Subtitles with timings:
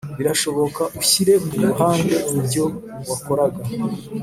[0.17, 2.65] Birashoboka ushyire ku ruhande ibyo
[3.09, 3.61] wakoraga.